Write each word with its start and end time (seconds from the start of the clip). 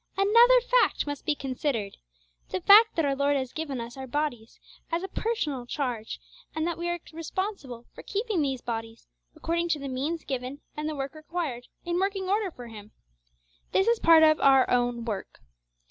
Another 0.17 0.59
fact 0.61 1.05
must 1.05 1.27
be 1.27 1.35
considered, 1.35 1.97
the 2.49 2.59
fact 2.59 2.95
that 2.95 3.05
our 3.05 3.15
Lord 3.15 3.37
has 3.37 3.53
given 3.53 3.79
us 3.79 3.95
our 3.97 4.07
bodies 4.07 4.59
as 4.91 5.03
a 5.03 5.05
special 5.05 5.21
personal 5.23 5.65
charge, 5.67 6.19
and 6.55 6.65
that 6.65 6.79
we 6.79 6.89
are 6.89 6.97
responsible 7.13 7.85
for 7.93 8.01
keeping 8.01 8.41
these 8.41 8.61
bodies, 8.61 9.05
according 9.35 9.69
to 9.69 9.77
the 9.79 9.87
means 9.87 10.23
given 10.23 10.61
and 10.75 10.89
the 10.89 10.95
work 10.95 11.13
required, 11.13 11.67
in 11.85 11.99
working 11.99 12.27
order 12.29 12.49
for 12.49 12.65
Him. 12.65 12.93
This 13.73 13.87
is 13.87 13.99
part 13.99 14.23
of 14.23 14.39
our 14.39 14.67
'own 14.71 15.05
work.' 15.05 15.39